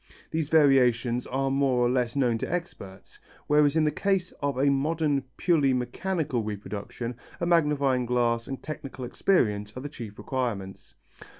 [0.31, 4.71] These variations are more or less known to experts, whereas in the case of a
[4.71, 10.95] modern purely mechanical reproduction, a magnifying glass and technical experience are the chief requirements.